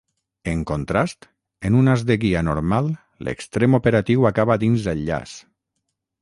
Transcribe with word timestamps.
En 0.51 0.61
contrast, 0.69 1.27
en 1.69 1.77
un 1.81 1.91
as 1.95 2.03
de 2.11 2.17
guia 2.23 2.41
normal 2.47 2.89
l'extrem 3.27 3.79
operatiu 3.81 4.27
acaba 4.31 4.57
dins 4.65 4.89
el 4.95 5.05
llaç. 5.13 5.37